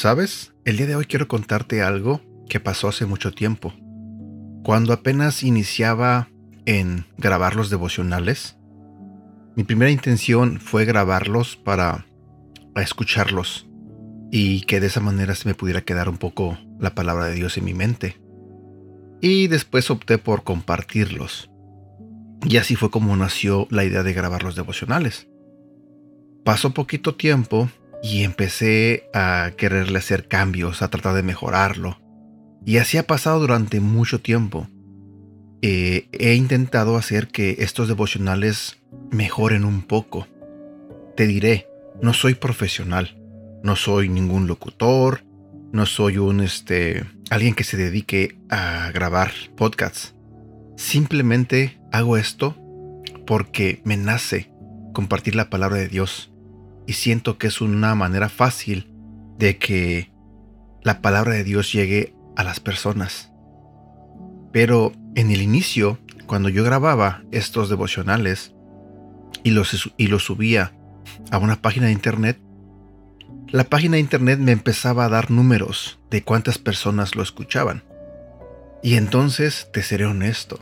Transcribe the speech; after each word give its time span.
¿Sabes? 0.00 0.54
El 0.64 0.78
día 0.78 0.86
de 0.86 0.96
hoy 0.96 1.04
quiero 1.04 1.28
contarte 1.28 1.82
algo 1.82 2.22
que 2.48 2.58
pasó 2.58 2.88
hace 2.88 3.04
mucho 3.04 3.32
tiempo. 3.32 3.74
Cuando 4.64 4.94
apenas 4.94 5.42
iniciaba 5.42 6.30
en 6.64 7.04
grabar 7.18 7.54
los 7.54 7.68
devocionales, 7.68 8.56
mi 9.56 9.64
primera 9.64 9.90
intención 9.90 10.58
fue 10.58 10.86
grabarlos 10.86 11.56
para, 11.56 12.06
escucharlos 12.76 13.69
y 14.30 14.62
que 14.62 14.80
de 14.80 14.86
esa 14.86 15.00
manera 15.00 15.34
se 15.34 15.48
me 15.48 15.54
pudiera 15.54 15.82
quedar 15.82 16.08
un 16.08 16.18
poco 16.18 16.58
la 16.78 16.94
palabra 16.94 17.26
de 17.26 17.34
Dios 17.34 17.58
en 17.58 17.64
mi 17.64 17.74
mente. 17.74 18.16
Y 19.20 19.48
después 19.48 19.90
opté 19.90 20.18
por 20.18 20.44
compartirlos. 20.44 21.50
Y 22.44 22.56
así 22.56 22.76
fue 22.76 22.90
como 22.90 23.16
nació 23.16 23.66
la 23.70 23.84
idea 23.84 24.02
de 24.02 24.14
grabar 24.14 24.42
los 24.42 24.56
devocionales. 24.56 25.28
Pasó 26.44 26.72
poquito 26.72 27.14
tiempo 27.16 27.68
y 28.02 28.22
empecé 28.22 29.04
a 29.12 29.52
quererle 29.56 29.98
hacer 29.98 30.26
cambios, 30.26 30.80
a 30.80 30.88
tratar 30.88 31.14
de 31.14 31.22
mejorarlo. 31.22 32.00
Y 32.64 32.78
así 32.78 32.96
ha 32.98 33.06
pasado 33.06 33.40
durante 33.40 33.80
mucho 33.80 34.20
tiempo. 34.20 34.68
Eh, 35.60 36.08
he 36.12 36.34
intentado 36.34 36.96
hacer 36.96 37.28
que 37.28 37.56
estos 37.58 37.88
devocionales 37.88 38.78
mejoren 39.10 39.64
un 39.64 39.82
poco. 39.82 40.26
Te 41.16 41.26
diré, 41.26 41.68
no 42.00 42.14
soy 42.14 42.34
profesional, 42.34 43.19
no 43.62 43.76
soy 43.76 44.08
ningún 44.08 44.46
locutor, 44.46 45.24
no 45.72 45.86
soy 45.86 46.18
un 46.18 46.40
este 46.40 47.04
alguien 47.30 47.54
que 47.54 47.64
se 47.64 47.76
dedique 47.76 48.38
a 48.48 48.90
grabar 48.92 49.32
podcasts. 49.56 50.14
Simplemente 50.76 51.80
hago 51.92 52.16
esto 52.16 52.56
porque 53.26 53.80
me 53.84 53.96
nace 53.96 54.52
compartir 54.92 55.34
la 55.34 55.50
palabra 55.50 55.78
de 55.78 55.88
Dios 55.88 56.32
y 56.86 56.94
siento 56.94 57.38
que 57.38 57.46
es 57.46 57.60
una 57.60 57.94
manera 57.94 58.28
fácil 58.28 58.92
de 59.38 59.58
que 59.58 60.10
la 60.82 61.00
palabra 61.00 61.34
de 61.34 61.44
Dios 61.44 61.72
llegue 61.72 62.14
a 62.36 62.44
las 62.44 62.58
personas. 62.58 63.30
Pero 64.52 64.92
en 65.14 65.30
el 65.30 65.42
inicio, 65.42 65.98
cuando 66.26 66.48
yo 66.48 66.64
grababa 66.64 67.22
estos 67.30 67.68
devocionales 67.68 68.54
y 69.44 69.50
los, 69.50 69.92
y 69.96 70.08
los 70.08 70.24
subía 70.24 70.72
a 71.30 71.38
una 71.38 71.62
página 71.62 71.86
de 71.86 71.92
internet, 71.92 72.40
la 73.52 73.64
página 73.64 73.94
de 73.94 74.00
internet 74.00 74.38
me 74.38 74.52
empezaba 74.52 75.04
a 75.04 75.08
dar 75.08 75.30
números 75.30 75.98
de 76.10 76.22
cuántas 76.22 76.58
personas 76.58 77.14
lo 77.14 77.22
escuchaban. 77.22 77.82
Y 78.82 78.94
entonces, 78.94 79.68
te 79.72 79.82
seré 79.82 80.06
honesto, 80.06 80.60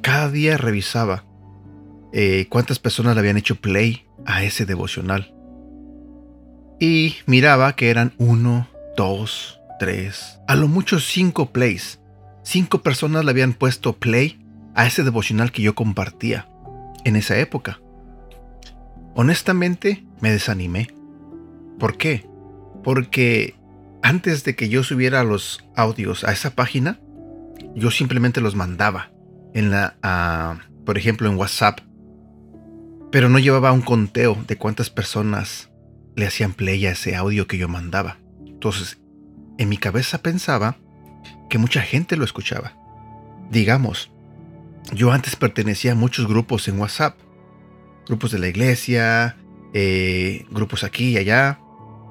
cada 0.00 0.30
día 0.30 0.56
revisaba 0.56 1.24
eh, 2.12 2.46
cuántas 2.48 2.78
personas 2.78 3.14
le 3.14 3.20
habían 3.20 3.36
hecho 3.36 3.56
play 3.56 4.06
a 4.24 4.42
ese 4.44 4.66
devocional 4.66 5.34
y 6.82 7.16
miraba 7.26 7.76
que 7.76 7.90
eran 7.90 8.12
uno, 8.18 8.68
dos, 8.96 9.60
tres, 9.78 10.40
a 10.48 10.56
lo 10.56 10.66
mucho 10.66 10.98
cinco 10.98 11.52
plays. 11.52 12.00
Cinco 12.42 12.82
personas 12.82 13.24
le 13.24 13.30
habían 13.30 13.52
puesto 13.52 13.92
play 13.92 14.44
a 14.74 14.84
ese 14.86 15.04
devocional 15.04 15.52
que 15.52 15.62
yo 15.62 15.76
compartía 15.76 16.48
en 17.04 17.14
esa 17.14 17.38
época. 17.38 17.78
Honestamente, 19.14 20.04
me 20.20 20.32
desanimé. 20.32 20.88
¿Por 21.78 21.96
qué? 21.96 22.26
Porque 22.82 23.54
antes 24.02 24.44
de 24.44 24.56
que 24.56 24.68
yo 24.68 24.82
subiera 24.82 25.24
los 25.24 25.64
audios 25.76 26.24
a 26.24 26.32
esa 26.32 26.50
página, 26.50 26.98
yo 27.74 27.90
simplemente 27.90 28.40
los 28.40 28.54
mandaba 28.54 29.12
en 29.54 29.70
la, 29.70 29.96
por 30.84 30.98
ejemplo, 30.98 31.28
en 31.28 31.36
WhatsApp. 31.36 31.80
Pero 33.10 33.28
no 33.28 33.38
llevaba 33.38 33.72
un 33.72 33.82
conteo 33.82 34.42
de 34.46 34.56
cuántas 34.56 34.90
personas 34.90 35.70
le 36.16 36.26
hacían 36.26 36.52
play 36.52 36.86
a 36.86 36.92
ese 36.92 37.14
audio 37.14 37.46
que 37.46 37.58
yo 37.58 37.68
mandaba. 37.68 38.18
Entonces, 38.46 39.00
en 39.58 39.68
mi 39.68 39.76
cabeza 39.76 40.22
pensaba 40.22 40.78
que 41.48 41.58
mucha 41.58 41.82
gente 41.82 42.16
lo 42.16 42.24
escuchaba. 42.24 42.74
Digamos, 43.50 44.10
yo 44.94 45.12
antes 45.12 45.36
pertenecía 45.36 45.92
a 45.92 45.96
muchos 45.96 46.26
grupos 46.26 46.66
en 46.68 46.80
WhatsApp. 46.80 47.18
Grupos 48.06 48.32
de 48.32 48.38
la 48.38 48.48
iglesia, 48.48 49.36
eh, 49.74 50.46
grupos 50.50 50.84
aquí 50.84 51.10
y 51.10 51.18
allá. 51.18 51.60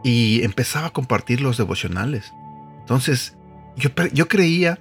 Y 0.03 0.44
empezaba 0.44 0.88
a 0.88 0.94
compartir 0.94 1.41
los 1.41 1.57
devocionales. 1.57 2.34
Entonces, 2.79 3.38
yo, 3.75 3.89
yo 4.13 4.28
creía 4.28 4.79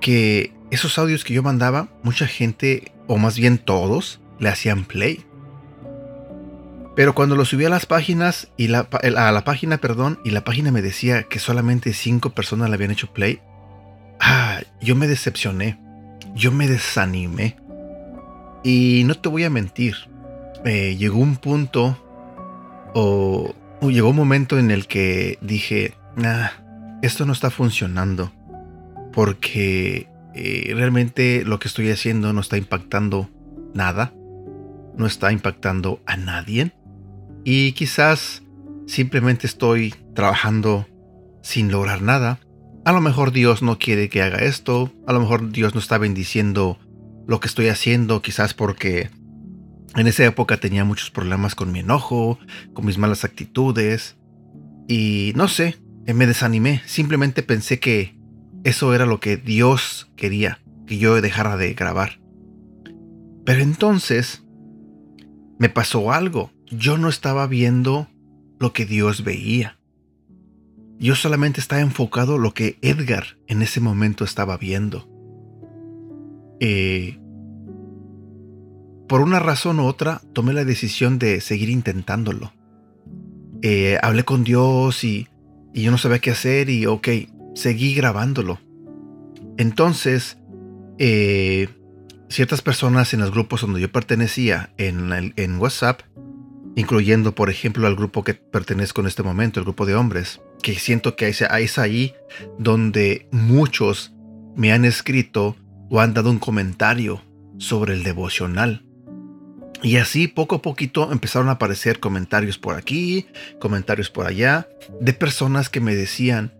que 0.00 0.54
esos 0.70 0.98
audios 0.98 1.24
que 1.24 1.34
yo 1.34 1.42
mandaba, 1.42 1.88
mucha 2.02 2.26
gente, 2.26 2.92
o 3.06 3.18
más 3.18 3.36
bien 3.36 3.58
todos, 3.58 4.20
le 4.38 4.48
hacían 4.48 4.84
play. 4.84 5.24
Pero 6.96 7.14
cuando 7.14 7.36
lo 7.36 7.44
subí 7.44 7.64
a 7.64 7.70
las 7.70 7.86
páginas 7.86 8.48
y 8.56 8.68
la, 8.68 8.88
a 8.90 9.32
la 9.32 9.44
página, 9.44 9.78
perdón, 9.78 10.20
y 10.24 10.30
la 10.30 10.44
página 10.44 10.70
me 10.70 10.82
decía 10.82 11.24
que 11.24 11.38
solamente 11.38 11.92
cinco 11.92 12.30
personas 12.30 12.70
le 12.70 12.74
habían 12.74 12.92
hecho 12.92 13.12
play, 13.12 13.40
ah, 14.20 14.60
yo 14.80 14.94
me 14.94 15.08
decepcioné, 15.08 15.78
yo 16.34 16.52
me 16.52 16.68
desanimé. 16.68 17.56
Y 18.62 19.02
no 19.06 19.14
te 19.16 19.28
voy 19.28 19.44
a 19.44 19.50
mentir, 19.50 19.96
eh, 20.64 20.96
llegó 20.96 21.18
un 21.18 21.36
punto 21.36 21.98
llegó 23.90 24.10
un 24.10 24.16
momento 24.16 24.58
en 24.58 24.70
el 24.70 24.86
que 24.86 25.38
dije, 25.40 25.94
nah, 26.16 26.48
esto 27.02 27.26
no 27.26 27.32
está 27.32 27.50
funcionando 27.50 28.32
porque 29.12 30.08
eh, 30.34 30.72
realmente 30.74 31.44
lo 31.44 31.58
que 31.58 31.68
estoy 31.68 31.90
haciendo 31.90 32.32
no 32.32 32.40
está 32.40 32.56
impactando 32.56 33.30
nada, 33.72 34.12
no 34.96 35.06
está 35.06 35.32
impactando 35.32 36.00
a 36.06 36.16
nadie. 36.16 36.72
Y 37.44 37.72
quizás 37.72 38.42
simplemente 38.86 39.46
estoy 39.46 39.94
trabajando 40.14 40.86
sin 41.42 41.70
lograr 41.70 42.02
nada. 42.02 42.40
A 42.84 42.92
lo 42.92 43.00
mejor 43.00 43.32
Dios 43.32 43.62
no 43.62 43.78
quiere 43.78 44.08
que 44.08 44.22
haga 44.22 44.38
esto. 44.38 44.92
A 45.06 45.12
lo 45.12 45.20
mejor 45.20 45.52
Dios 45.52 45.74
no 45.74 45.80
está 45.80 45.98
bendiciendo 45.98 46.78
lo 47.26 47.40
que 47.40 47.46
estoy 47.46 47.68
haciendo. 47.68 48.22
Quizás 48.22 48.54
porque 48.54 49.10
en 49.96 50.06
esa 50.06 50.24
época 50.24 50.58
tenía 50.58 50.84
muchos 50.84 51.10
problemas 51.10 51.54
con 51.54 51.72
mi 51.72 51.80
enojo, 51.80 52.38
con 52.72 52.86
mis 52.86 52.98
malas 52.98 53.24
actitudes. 53.24 54.16
Y 54.88 55.32
no 55.36 55.48
sé, 55.48 55.76
me 56.06 56.26
desanimé. 56.26 56.82
Simplemente 56.86 57.42
pensé 57.42 57.80
que 57.80 58.16
eso 58.64 58.94
era 58.94 59.06
lo 59.06 59.20
que 59.20 59.36
Dios 59.36 60.10
quería, 60.16 60.60
que 60.86 60.98
yo 60.98 61.20
dejara 61.20 61.56
de 61.56 61.74
grabar. 61.74 62.20
Pero 63.44 63.60
entonces 63.60 64.42
me 65.58 65.68
pasó 65.68 66.12
algo 66.12 66.50
yo 66.70 66.98
no 66.98 67.08
estaba 67.08 67.46
viendo 67.46 68.08
lo 68.58 68.72
que 68.72 68.86
Dios 68.86 69.24
veía. 69.24 69.78
Yo 70.98 71.14
solamente 71.14 71.60
estaba 71.60 71.82
enfocado 71.82 72.38
lo 72.38 72.54
que 72.54 72.78
Edgar 72.82 73.38
en 73.46 73.62
ese 73.62 73.80
momento 73.80 74.24
estaba 74.24 74.56
viendo. 74.56 75.08
Eh, 76.60 77.18
por 79.08 79.20
una 79.20 79.38
razón 79.38 79.80
u 79.80 79.86
otra, 79.86 80.20
tomé 80.32 80.52
la 80.52 80.64
decisión 80.64 81.18
de 81.18 81.40
seguir 81.40 81.68
intentándolo. 81.68 82.52
Eh, 83.62 83.98
hablé 84.02 84.24
con 84.24 84.44
Dios 84.44 85.04
y, 85.04 85.28
yo 85.72 85.90
no 85.90 85.98
sabía 85.98 86.20
qué 86.20 86.30
hacer 86.30 86.70
y 86.70 86.86
ok, 86.86 87.08
seguí 87.54 87.94
grabándolo. 87.94 88.60
Entonces, 89.56 90.38
eh, 90.98 91.68
ciertas 92.28 92.62
personas 92.62 93.12
en 93.14 93.20
los 93.20 93.30
grupos 93.30 93.62
donde 93.62 93.80
yo 93.80 93.90
pertenecía 93.90 94.72
en, 94.76 95.32
en 95.36 95.58
WhatsApp 95.58 96.02
incluyendo 96.76 97.34
por 97.34 97.50
ejemplo 97.50 97.86
al 97.86 97.96
grupo 97.96 98.24
que 98.24 98.34
pertenezco 98.34 99.00
en 99.00 99.06
este 99.06 99.22
momento, 99.22 99.60
el 99.60 99.64
grupo 99.64 99.86
de 99.86 99.94
hombres, 99.94 100.40
que 100.62 100.74
siento 100.74 101.16
que 101.16 101.28
es 101.28 101.78
ahí 101.78 102.14
donde 102.58 103.28
muchos 103.30 104.12
me 104.56 104.72
han 104.72 104.84
escrito 104.84 105.56
o 105.90 106.00
han 106.00 106.14
dado 106.14 106.30
un 106.30 106.38
comentario 106.38 107.22
sobre 107.58 107.94
el 107.94 108.02
devocional. 108.02 108.84
Y 109.84 109.98
así 109.98 110.26
poco 110.26 110.56
a 110.56 110.62
poquito 110.62 111.12
empezaron 111.12 111.48
a 111.48 111.52
aparecer 111.52 112.00
comentarios 112.00 112.58
por 112.58 112.74
aquí, 112.74 113.26
comentarios 113.60 114.10
por 114.10 114.26
allá, 114.26 114.66
de 115.00 115.12
personas 115.12 115.68
que 115.68 115.80
me 115.80 115.94
decían, 115.94 116.52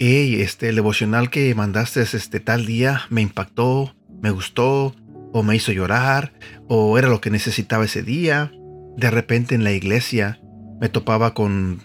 hey, 0.00 0.40
este 0.40 0.70
el 0.70 0.74
devocional 0.74 1.30
que 1.30 1.54
mandaste 1.54 2.02
este 2.02 2.40
tal 2.40 2.66
día 2.66 3.02
me 3.10 3.20
impactó, 3.20 3.94
me 4.20 4.30
gustó, 4.30 4.96
o 5.34 5.42
me 5.42 5.54
hizo 5.54 5.70
llorar, 5.70 6.32
o 6.66 6.98
era 6.98 7.08
lo 7.08 7.20
que 7.20 7.30
necesitaba 7.30 7.84
ese 7.84 8.02
día 8.02 8.50
de 8.96 9.10
repente 9.10 9.54
en 9.54 9.64
la 9.64 9.72
iglesia 9.72 10.40
me 10.80 10.88
topaba 10.88 11.34
con 11.34 11.82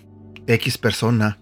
X 0.47 0.77
persona 0.77 1.37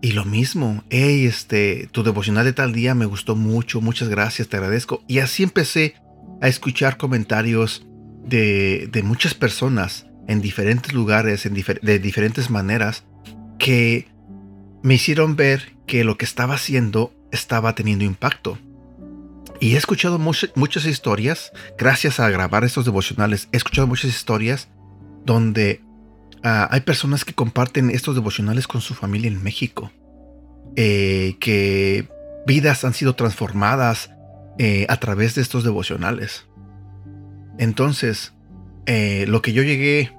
y 0.00 0.12
lo 0.12 0.24
mismo, 0.24 0.84
hey, 0.90 1.26
este, 1.26 1.88
tu 1.90 2.04
devocional 2.04 2.44
de 2.44 2.52
tal 2.52 2.72
día 2.72 2.94
me 2.94 3.06
gustó 3.06 3.34
mucho, 3.34 3.80
muchas 3.80 4.08
gracias, 4.08 4.48
te 4.48 4.56
agradezco. 4.56 5.02
Y 5.08 5.18
así 5.18 5.42
empecé 5.42 5.94
a 6.40 6.46
escuchar 6.46 6.98
comentarios 6.98 7.87
de, 8.28 9.02
muchas 9.04 9.34
personas 9.34 10.06
en 10.26 10.40
diferentes 10.40 10.92
lugares, 10.92 11.46
en 11.46 11.54
de 11.54 11.98
diferentes 11.98 12.50
maneras, 12.50 13.04
que 13.58 14.08
me 14.82 14.94
hicieron 14.94 15.36
ver 15.36 15.76
que 15.86 16.04
lo 16.04 16.18
que 16.18 16.24
estaba 16.24 16.54
haciendo 16.54 17.12
estaba 17.32 17.74
teniendo 17.74 18.04
impacto. 18.04 18.58
Y 19.60 19.74
he 19.74 19.78
escuchado 19.78 20.18
muchas 20.18 20.84
historias, 20.84 21.52
gracias 21.76 22.20
a 22.20 22.30
grabar 22.30 22.62
estos 22.64 22.84
devocionales, 22.84 23.48
he 23.52 23.56
escuchado 23.56 23.88
muchas 23.88 24.10
historias 24.10 24.68
donde 25.24 25.82
ah, 26.44 26.68
hay 26.70 26.82
personas 26.82 27.24
que 27.24 27.34
comparten 27.34 27.90
estos 27.90 28.14
devocionales 28.14 28.68
con 28.68 28.80
su 28.80 28.94
familia 28.94 29.28
en 29.28 29.42
México. 29.42 29.90
Eh, 30.76 31.36
que 31.40 32.06
vidas 32.46 32.84
han 32.84 32.94
sido 32.94 33.14
transformadas 33.14 34.10
eh, 34.58 34.86
a 34.88 34.98
través 34.98 35.34
de 35.34 35.42
estos 35.42 35.64
devocionales. 35.64 36.47
Entonces, 37.58 38.34
eh, 38.86 39.26
lo 39.28 39.42
que 39.42 39.52
yo 39.52 39.62
llegué 39.62 40.12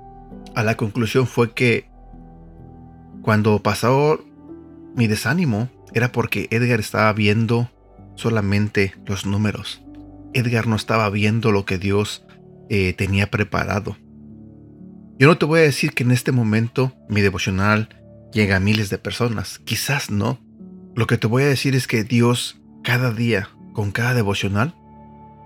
a 0.56 0.64
la 0.64 0.76
conclusión 0.76 1.26
fue 1.26 1.54
que 1.54 1.90
cuando 3.22 3.62
pasó 3.64 4.24
mi 4.96 5.08
desánimo 5.08 5.70
era 5.94 6.12
porque 6.12 6.48
Edgar 6.52 6.80
estaba 6.80 7.12
viendo 7.14 7.70
solamente 8.16 8.94
los 9.06 9.26
números. 9.26 9.82
Edgar 10.34 10.68
no 10.68 10.76
estaba 10.76 11.10
viendo 11.10 11.52
lo 11.52 11.66
que 11.66 11.78
Dios 11.78 12.26
eh, 12.70 12.94
tenía 12.94 13.32
preparado. 13.32 13.98
Yo 15.18 15.28
no 15.28 15.38
te 15.38 15.46
voy 15.46 15.60
a 15.60 15.64
decir 15.64 15.94
que 15.94 16.04
en 16.04 16.12
este 16.12 16.32
momento 16.32 16.94
mi 17.10 17.22
devocional 17.22 17.90
llega 18.32 18.58
a 18.58 18.60
miles 18.60 18.90
de 18.90 18.98
personas. 18.98 19.60
Quizás 19.60 20.12
no. 20.12 20.40
Lo 20.96 21.08
que 21.08 21.18
te 21.18 21.28
voy 21.28 21.44
a 21.44 21.48
decir 21.48 21.76
es 21.76 21.88
que 21.88 22.04
Dios 22.04 22.62
cada 22.84 23.12
día, 23.12 23.50
con 23.74 23.92
cada 23.92 24.14
devocional, 24.14 24.76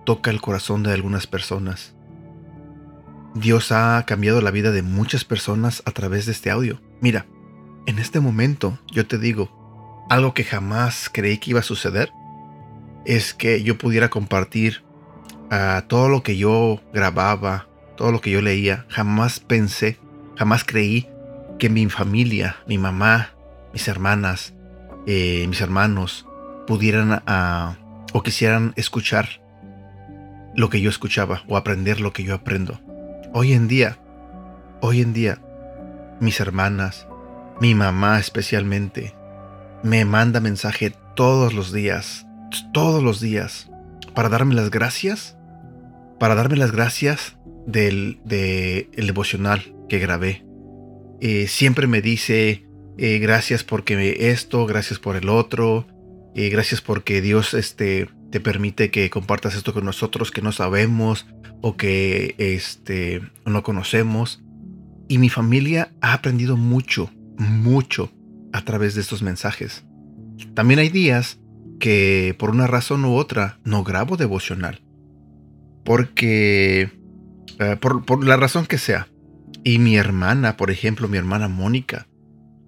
toca 0.06 0.32
el 0.32 0.42
corazón 0.42 0.84
de 0.84 0.94
algunas 0.94 1.28
personas. 1.28 1.94
Dios 3.36 3.72
ha 3.72 4.04
cambiado 4.06 4.42
la 4.42 4.52
vida 4.52 4.72
de 4.72 4.84
muchas 4.84 5.26
personas 5.26 5.82
a 5.86 5.92
través 5.92 6.26
de 6.26 6.34
este 6.34 6.52
audio. 6.52 6.80
Mira, 7.02 7.26
en 7.88 8.00
este 8.00 8.20
momento 8.20 8.80
yo 8.92 9.08
te 9.08 9.18
digo, 9.18 10.06
algo 10.10 10.34
que 10.34 10.44
jamás 10.44 11.10
creí 11.12 11.38
que 11.38 11.52
iba 11.52 11.60
a 11.60 11.64
suceder 11.64 12.12
es 13.06 13.34
que 13.34 13.64
yo 13.64 13.78
pudiera 13.78 14.10
compartir 14.10 14.84
ah, 15.50 15.86
todo 15.88 16.10
lo 16.10 16.24
que 16.24 16.38
yo 16.38 16.82
grababa, 16.94 17.68
todo 17.98 18.12
lo 18.12 18.22
que 18.22 18.32
yo 18.32 18.42
leía. 18.42 18.86
Jamás 18.90 19.40
pensé, 19.40 19.98
jamás 20.36 20.64
creí 20.64 21.08
que 21.60 21.70
mi 21.70 21.88
familia, 21.90 22.58
mi 22.68 22.78
mamá, 22.78 23.32
mis 23.74 23.88
hermanas, 23.88 24.54
eh, 25.08 25.46
mis 25.50 25.62
hermanos 25.62 26.26
pudieran 26.68 27.24
ah, 27.26 27.76
o 28.14 28.22
quisieran 28.22 28.74
escuchar 28.76 29.43
lo 30.56 30.70
que 30.70 30.82
yo 30.82 30.90
escuchaba 30.90 31.44
o 31.48 31.58
aprender 31.58 32.00
lo 32.00 32.14
que 32.14 32.24
yo 32.24 32.34
aprendo. 32.36 32.80
Hoy 33.34 33.54
en 33.54 33.68
día, 33.68 34.00
hoy 34.82 35.02
en 35.02 35.14
día, 35.14 35.42
mis 36.20 36.40
hermanas, 36.40 37.08
mi 37.60 37.76
mamá 37.76 38.20
especialmente, 38.20 39.16
me 39.84 40.06
manda 40.06 40.40
mensaje 40.40 40.94
todos 41.16 41.54
los 41.54 41.72
días, 41.72 42.26
todos 42.74 43.04
los 43.04 43.20
días, 43.20 43.70
para 44.14 44.30
darme 44.30 44.56
las 44.56 44.70
gracias, 44.70 45.38
para 46.20 46.36
darme 46.36 46.58
las 46.58 46.72
gracias 46.72 47.38
del 47.66 48.20
de 48.24 48.90
el 48.94 49.08
devocional 49.08 49.76
que 49.90 50.00
grabé. 50.00 50.46
Eh, 51.22 51.48
siempre 51.48 51.88
me 51.88 52.02
dice 52.02 52.66
eh, 52.98 53.20
gracias 53.20 53.64
porque 53.64 54.30
esto, 54.32 54.66
gracias 54.66 55.00
por 55.00 55.16
el 55.16 55.30
otro, 55.30 55.88
eh, 56.36 56.50
gracias 56.50 56.82
porque 56.82 57.22
Dios 57.22 57.54
este, 57.54 58.10
te 58.34 58.40
permite 58.40 58.90
que 58.90 59.12
compartas 59.12 59.54
esto 59.54 59.76
con 59.76 59.86
nosotros 59.86 60.32
que 60.32 60.42
no 60.42 60.52
sabemos 60.52 61.28
o 61.62 61.78
que 61.78 62.34
este, 62.40 63.22
no 63.46 63.62
conocemos. 63.62 64.42
Y 65.08 65.20
mi 65.20 65.30
familia 65.30 65.94
ha 66.02 66.14
aprendido 66.14 66.58
mucho, 66.58 67.12
mucho 67.38 68.12
a 68.52 68.66
través 68.66 68.96
de 68.96 69.02
estos 69.02 69.22
mensajes. 69.22 69.86
También 70.56 70.80
hay 70.80 70.90
días 70.90 71.42
que 71.80 72.36
por 72.40 72.50
una 72.50 72.66
razón 72.66 73.06
u 73.06 73.18
otra 73.18 73.60
no 73.66 73.84
grabo 73.84 74.18
devocional. 74.18 74.82
Porque, 75.86 76.90
eh, 77.60 77.78
por, 77.80 78.04
por 78.04 78.26
la 78.26 78.36
razón 78.36 78.66
que 78.66 78.80
sea. 78.80 79.10
Y 79.64 79.78
mi 79.78 79.96
hermana, 79.96 80.58
por 80.58 80.72
ejemplo, 80.72 81.08
mi 81.08 81.20
hermana 81.20 81.50
Mónica, 81.50 82.08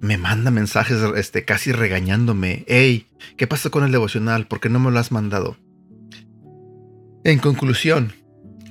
me 0.05 0.17
manda 0.17 0.51
mensajes 0.51 1.01
este, 1.15 1.43
casi 1.43 1.71
regañándome. 1.71 2.63
Hey, 2.67 3.07
¿qué 3.37 3.47
pasa 3.47 3.69
con 3.69 3.83
el 3.83 3.91
devocional? 3.91 4.47
¿Por 4.47 4.59
qué 4.59 4.69
no 4.69 4.79
me 4.79 4.91
lo 4.91 4.99
has 4.99 5.11
mandado? 5.11 5.57
En 7.23 7.39
conclusión, 7.39 8.13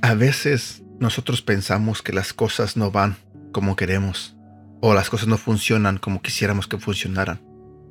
a 0.01 0.15
veces 0.15 0.85
nosotros 1.01 1.43
pensamos 1.43 2.03
que 2.03 2.13
las 2.13 2.33
cosas 2.33 2.77
no 2.77 2.91
van 2.91 3.17
como 3.53 3.77
queremos 3.77 4.37
o 4.81 4.95
las 4.95 5.11
cosas 5.11 5.27
no 5.29 5.37
funcionan 5.37 5.99
como 5.99 6.23
quisiéramos 6.23 6.69
que 6.69 6.79
funcionaran, 6.79 7.41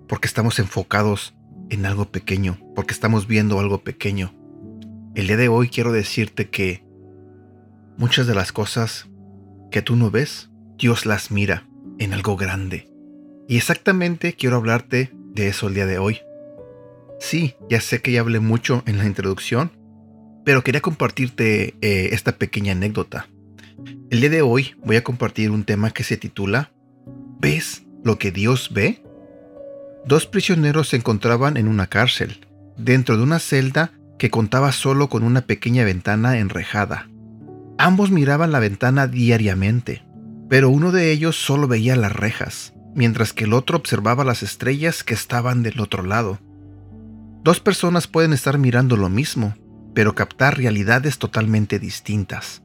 porque 0.08 0.28
estamos 0.28 0.60
enfocados 0.60 1.36
en 1.70 1.86
algo 1.86 2.12
pequeño, 2.12 2.60
porque 2.76 2.94
estamos 2.94 3.28
viendo 3.28 3.60
algo 3.60 3.84
pequeño. 3.84 4.34
El 5.16 5.28
día 5.28 5.38
de 5.38 5.50
hoy 5.50 5.70
quiero 5.70 5.92
decirte 5.92 6.50
que 6.50 6.86
muchas 7.98 8.26
de 8.26 8.36
las 8.36 8.52
cosas 8.52 9.10
que 9.70 9.82
tú 9.82 9.96
no 9.96 10.12
ves, 10.12 10.50
Dios 10.78 11.06
las 11.06 11.30
mira 11.30 11.68
en 12.00 12.14
algo 12.14 12.38
grande. 12.38 12.93
Y 13.48 13.58
exactamente 13.58 14.34
quiero 14.34 14.56
hablarte 14.56 15.12
de 15.14 15.48
eso 15.48 15.68
el 15.68 15.74
día 15.74 15.86
de 15.86 15.98
hoy. 15.98 16.22
Sí, 17.20 17.56
ya 17.70 17.82
sé 17.82 18.02
que 18.02 18.12
ya 18.12 18.22
hablé 18.22 18.40
mucho 18.40 18.84
en 18.86 18.98
la 18.98 19.06
introducción, 19.06 19.72
pero 20.46 20.64
quería 20.64 20.82
compartirte 20.82 21.76
eh, 21.82 22.10
esta 22.12 22.38
pequeña 22.38 22.72
anécdota. 22.72 23.28
El 24.10 24.22
día 24.22 24.30
de 24.30 24.42
hoy 24.42 24.76
voy 24.84 24.96
a 24.96 25.04
compartir 25.04 25.52
un 25.52 25.64
tema 25.64 25.92
que 25.92 26.04
se 26.04 26.18
titula 26.18 26.72
¿Ves 27.40 27.84
lo 28.04 28.18
que 28.18 28.32
Dios 28.32 28.70
ve? 28.74 29.04
Dos 30.06 30.26
prisioneros 30.26 30.90
se 30.90 30.98
encontraban 30.98 31.58
en 31.58 31.68
una 31.68 31.88
cárcel, 31.88 32.46
dentro 32.78 33.18
de 33.18 33.24
una 33.24 33.40
celda 33.40 33.92
que 34.18 34.30
contaba 34.30 34.72
solo 34.72 35.10
con 35.10 35.24
una 35.24 35.42
pequeña 35.42 35.84
ventana 35.84 36.38
enrejada. 36.38 37.10
Ambos 37.78 38.12
miraban 38.12 38.52
la 38.52 38.60
ventana 38.60 39.08
diariamente, 39.08 40.04
pero 40.50 40.70
uno 40.70 40.92
de 40.92 41.12
ellos 41.12 41.36
solo 41.36 41.68
veía 41.68 41.96
las 41.96 42.14
rejas 42.14 42.73
mientras 42.96 43.34
que 43.34 43.46
el 43.46 43.54
otro 43.54 43.78
observaba 43.78 44.24
las 44.24 44.44
estrellas 44.44 45.04
que 45.04 45.14
estaban 45.14 45.64
del 45.64 45.80
otro 45.80 46.04
lado. 46.04 46.40
Dos 47.44 47.60
personas 47.60 48.08
pueden 48.08 48.34
estar 48.34 48.58
mirando 48.58 48.96
lo 48.96 49.10
mismo, 49.10 49.56
pero 49.94 50.16
captar 50.16 50.58
realidades 50.58 51.18
totalmente 51.18 51.80
distintas. 51.80 52.64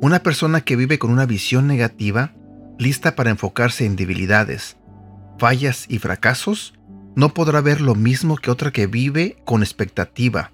Una 0.00 0.22
persona 0.22 0.60
que 0.60 0.76
vive 0.76 0.98
con 0.98 1.10
una 1.10 1.26
visión 1.26 1.66
negativa, 1.66 2.32
lista 2.78 3.16
para 3.16 3.30
enfocarse 3.30 3.86
en 3.86 3.96
debilidades, 3.96 4.76
fallas 5.38 5.86
y 5.88 5.98
fracasos, 5.98 6.74
no 7.14 7.32
podrá 7.32 7.62
ver 7.62 7.80
lo 7.80 7.94
mismo 7.94 8.36
que 8.36 8.50
otra 8.50 8.72
que 8.72 8.86
vive 8.86 9.38
con 9.46 9.62
expectativa 9.62 10.52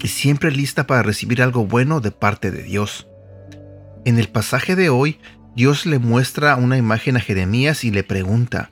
y 0.00 0.08
siempre 0.08 0.52
lista 0.52 0.86
para 0.86 1.02
recibir 1.02 1.42
algo 1.42 1.66
bueno 1.66 2.00
de 2.00 2.12
parte 2.12 2.52
de 2.52 2.62
Dios. 2.62 3.08
En 4.04 4.18
el 4.18 4.28
pasaje 4.28 4.76
de 4.76 4.90
hoy 4.90 5.18
Dios 5.56 5.86
le 5.86 5.98
muestra 5.98 6.56
una 6.56 6.76
imagen 6.76 7.16
a 7.16 7.20
Jeremías 7.20 7.84
y 7.84 7.90
le 7.90 8.04
pregunta, 8.04 8.70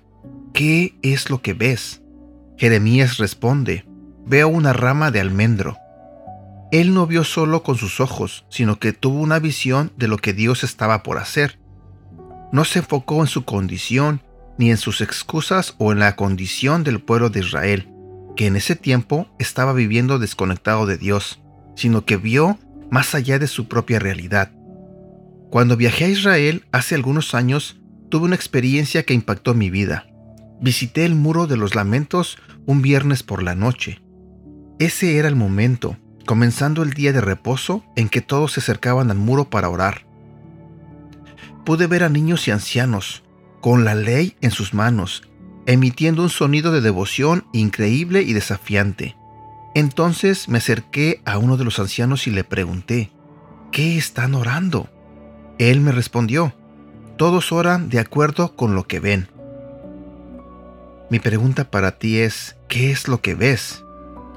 ¿qué 0.53 0.99
es 1.03 1.31
lo 1.31 1.43
que 1.43 1.55
ves? 1.55 2.03
Jeremías 2.57 3.19
responde, 3.19 3.85
veo 4.25 4.49
una 4.49 4.73
rama 4.73 5.11
de 5.11 5.21
almendro. 5.21 5.77
Él 6.73 6.95
no 6.95 7.07
vio 7.07 7.25
solo 7.25 7.63
con 7.63 7.77
sus 7.77 8.01
ojos, 8.01 8.45
sino 8.49 8.79
que 8.79 8.93
tuvo 8.93 9.21
una 9.21 9.39
visión 9.39 9.93
de 9.97 10.09
lo 10.09 10.19
que 10.19 10.33
Dios 10.33 10.65
estaba 10.65 11.03
por 11.03 11.19
hacer. 11.19 11.59
No 12.53 12.65
se 12.65 12.81
enfocó 12.81 13.21
en 13.21 13.29
su 13.29 13.45
condición, 13.45 14.23
ni 14.59 14.71
en 14.71 14.77
sus 14.77 15.01
excusas 15.01 15.75
o 15.79 15.93
en 15.93 15.99
la 15.99 16.17
condición 16.17 16.83
del 16.83 17.01
pueblo 17.01 17.31
de 17.31 17.41
Israel, 17.41 17.89
que 18.37 18.47
en 18.47 18.57
ese 18.57 18.77
tiempo 18.77 19.29
estaba 19.39 19.73
viviendo 19.73 20.19
desconectado 20.19 20.87
de 20.87 20.97
Dios, 20.99 21.41
sino 21.75 22.05
que 22.05 22.17
vio 22.17 22.59
más 22.91 23.15
allá 23.15 23.39
de 23.39 23.47
su 23.47 23.69
propia 23.69 23.99
realidad. 23.99 24.51
Cuando 25.51 25.77
viajé 25.77 26.07
a 26.07 26.09
Israel 26.09 26.65
hace 26.73 26.95
algunos 26.95 27.35
años, 27.35 27.81
tuve 28.09 28.25
una 28.27 28.35
experiencia 28.35 29.05
que 29.05 29.15
impactó 29.15 29.55
mi 29.55 29.71
vida. 29.71 30.07
Visité 30.61 31.05
el 31.05 31.15
muro 31.15 31.47
de 31.47 31.57
los 31.57 31.75
lamentos 31.75 32.39
un 32.67 32.83
viernes 32.83 33.23
por 33.23 33.43
la 33.43 33.55
noche. 33.55 34.03
Ese 34.79 35.17
era 35.17 35.29
el 35.29 35.37
momento, 35.37 35.97
comenzando 36.27 36.83
el 36.83 36.93
día 36.93 37.13
de 37.13 37.21
reposo 37.21 37.85
en 37.95 38.09
que 38.09 38.21
todos 38.21 38.53
se 38.53 38.61
acercaban 38.61 39.11
al 39.11 39.19
muro 39.19 39.49
para 39.49 39.69
orar. 39.69 40.07
Pude 41.65 41.87
ver 41.87 42.05
a 42.05 42.09
niños 42.09 42.47
y 42.49 42.51
ancianos, 42.51 43.23
con 43.61 43.85
la 43.85 43.95
ley 43.95 44.37
en 44.41 44.51
sus 44.51 44.75
manos, 44.75 45.23
emitiendo 45.67 46.23
un 46.23 46.31
sonido 46.31 46.73
de 46.73 46.81
devoción 46.81 47.45
increíble 47.53 48.23
y 48.23 48.33
desafiante. 48.33 49.17
Entonces 49.75 50.49
me 50.49 50.59
acerqué 50.59 51.21
a 51.25 51.39
uno 51.39 51.57
de 51.57 51.65
los 51.65 51.79
ancianos 51.79 52.27
y 52.27 52.31
le 52.31 52.45
pregunté, 52.45 53.11
¿qué 53.73 53.99
están 53.99 54.35
orando? 54.35 54.89
Él 55.59 55.81
me 55.81 55.91
respondió, 55.91 56.55
todos 57.17 57.51
oran 57.51 57.89
de 57.89 57.99
acuerdo 57.99 58.55
con 58.57 58.75
lo 58.75 58.85
que 58.85 59.01
ven. 59.01 59.29
Mi 61.09 61.19
pregunta 61.19 61.71
para 61.71 61.93
ti 61.93 62.19
es, 62.19 62.57
¿qué 62.69 62.91
es 62.91 63.09
lo 63.09 63.23
que 63.23 63.35
ves? 63.35 63.83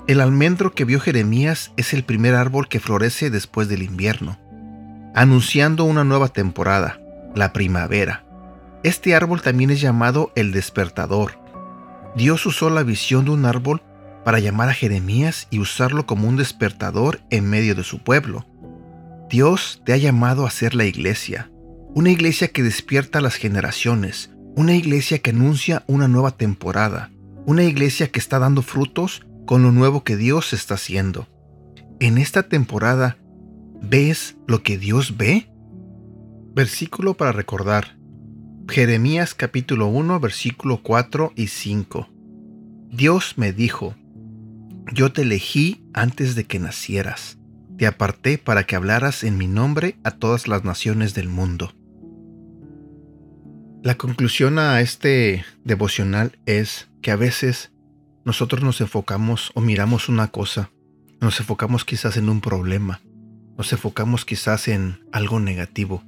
El 0.07 0.21
almendro 0.21 0.71
que 0.71 0.85
vio 0.85 0.99
Jeremías 0.99 1.71
es 1.75 1.93
el 1.93 2.03
primer 2.03 2.35
árbol 2.35 2.69
que 2.69 2.79
florece 2.79 3.29
después 3.29 3.67
del 3.67 3.83
invierno, 3.83 4.39
anunciando 5.13 5.83
una 5.83 6.03
nueva 6.03 6.29
temporada, 6.29 6.99
la 7.35 7.51
primavera. 7.51 8.23
Este 8.83 9.13
árbol 9.13 9.41
también 9.41 9.71
es 9.71 9.81
llamado 9.81 10.31
el 10.35 10.53
despertador. 10.53 11.37
Dios 12.15 12.45
usó 12.45 12.69
la 12.69 12.83
visión 12.83 13.25
de 13.25 13.31
un 13.31 13.45
árbol 13.45 13.81
para 14.23 14.39
llamar 14.39 14.69
a 14.69 14.73
Jeremías 14.73 15.47
y 15.49 15.59
usarlo 15.59 16.05
como 16.05 16.29
un 16.29 16.37
despertador 16.37 17.19
en 17.29 17.49
medio 17.49 17.75
de 17.75 17.83
su 17.83 17.99
pueblo. 17.99 18.45
Dios 19.29 19.83
te 19.85 19.93
ha 19.93 19.97
llamado 19.97 20.47
a 20.47 20.49
ser 20.49 20.73
la 20.73 20.85
iglesia, 20.85 21.51
una 21.93 22.09
iglesia 22.09 22.47
que 22.47 22.63
despierta 22.63 23.19
a 23.19 23.21
las 23.21 23.35
generaciones, 23.35 24.31
una 24.55 24.75
iglesia 24.75 25.19
que 25.19 25.29
anuncia 25.29 25.83
una 25.87 26.07
nueva 26.07 26.31
temporada, 26.31 27.11
una 27.45 27.63
iglesia 27.63 28.11
que 28.11 28.19
está 28.19 28.39
dando 28.39 28.63
frutos 28.63 29.25
con 29.45 29.61
lo 29.61 29.71
nuevo 29.71 30.03
que 30.03 30.17
Dios 30.17 30.53
está 30.53 30.75
haciendo. 30.75 31.27
En 31.99 32.17
esta 32.17 32.49
temporada, 32.49 33.17
¿ves 33.81 34.35
lo 34.47 34.63
que 34.63 34.77
Dios 34.77 35.15
ve? 35.17 35.51
Versículo 36.55 37.13
para 37.13 37.31
recordar. 37.31 37.99
Jeremías 38.67 39.35
capítulo 39.35 39.87
1, 39.87 40.19
versículo 40.19 40.81
4 40.81 41.33
y 41.35 41.47
5. 41.47 42.09
Dios 42.91 43.35
me 43.37 43.53
dijo, 43.53 43.95
yo 44.91 45.11
te 45.11 45.21
elegí 45.21 45.83
antes 45.93 46.35
de 46.35 46.45
que 46.45 46.59
nacieras, 46.59 47.38
te 47.79 47.87
aparté 47.87 48.37
para 48.37 48.65
que 48.65 48.75
hablaras 48.75 49.23
en 49.23 49.37
mi 49.37 49.47
nombre 49.47 49.95
a 50.03 50.11
todas 50.11 50.49
las 50.49 50.65
naciones 50.65 51.13
del 51.13 51.29
mundo. 51.29 51.73
La 53.81 53.95
conclusión 53.95 54.59
a 54.59 54.81
este 54.81 55.45
devocional 55.63 56.37
es 56.45 56.89
que 57.01 57.11
a 57.11 57.15
veces 57.15 57.71
nosotros 58.25 58.61
nos 58.63 58.81
enfocamos 58.81 59.51
o 59.55 59.61
miramos 59.61 60.09
una 60.09 60.27
cosa, 60.27 60.71
nos 61.21 61.39
enfocamos 61.39 61.85
quizás 61.85 62.17
en 62.17 62.27
un 62.27 62.41
problema, 62.41 62.99
nos 63.57 63.71
enfocamos 63.71 64.25
quizás 64.25 64.67
en 64.67 64.99
algo 65.13 65.39
negativo, 65.39 66.03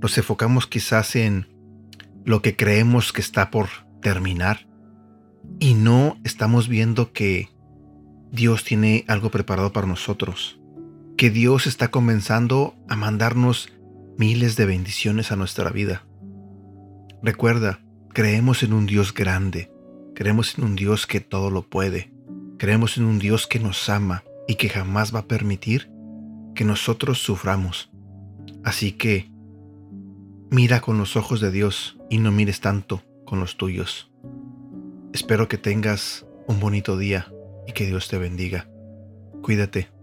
nos 0.00 0.16
enfocamos 0.16 0.66
quizás 0.66 1.16
en 1.16 1.46
lo 2.24 2.40
que 2.40 2.56
creemos 2.56 3.12
que 3.12 3.20
está 3.20 3.50
por 3.50 3.68
terminar 4.00 4.66
y 5.58 5.74
no 5.74 6.18
estamos 6.24 6.66
viendo 6.66 7.12
que 7.12 7.50
Dios 8.32 8.64
tiene 8.64 9.04
algo 9.06 9.30
preparado 9.30 9.74
para 9.74 9.86
nosotros, 9.86 10.59
que 11.20 11.28
Dios 11.28 11.66
está 11.66 11.88
comenzando 11.88 12.74
a 12.88 12.96
mandarnos 12.96 13.70
miles 14.16 14.56
de 14.56 14.64
bendiciones 14.64 15.30
a 15.30 15.36
nuestra 15.36 15.68
vida. 15.68 16.06
Recuerda, 17.22 17.80
creemos 18.14 18.62
en 18.62 18.72
un 18.72 18.86
Dios 18.86 19.12
grande, 19.12 19.70
creemos 20.14 20.56
en 20.56 20.64
un 20.64 20.76
Dios 20.76 21.06
que 21.06 21.20
todo 21.20 21.50
lo 21.50 21.68
puede, 21.68 22.10
creemos 22.56 22.96
en 22.96 23.04
un 23.04 23.18
Dios 23.18 23.46
que 23.46 23.60
nos 23.60 23.90
ama 23.90 24.24
y 24.48 24.54
que 24.54 24.70
jamás 24.70 25.14
va 25.14 25.18
a 25.18 25.28
permitir 25.28 25.90
que 26.54 26.64
nosotros 26.64 27.18
suframos. 27.18 27.90
Así 28.64 28.92
que 28.92 29.30
mira 30.50 30.80
con 30.80 30.96
los 30.96 31.16
ojos 31.16 31.42
de 31.42 31.50
Dios 31.50 31.98
y 32.08 32.16
no 32.16 32.32
mires 32.32 32.62
tanto 32.62 33.02
con 33.26 33.40
los 33.40 33.58
tuyos. 33.58 34.10
Espero 35.12 35.48
que 35.48 35.58
tengas 35.58 36.24
un 36.46 36.60
bonito 36.60 36.96
día 36.96 37.30
y 37.68 37.72
que 37.72 37.84
Dios 37.84 38.08
te 38.08 38.16
bendiga. 38.16 38.70
Cuídate. 39.42 39.99